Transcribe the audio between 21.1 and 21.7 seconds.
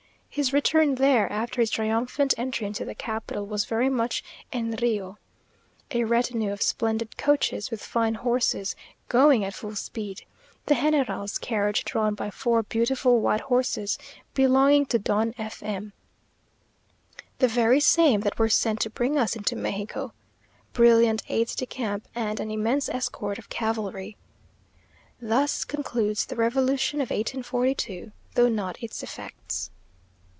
aides de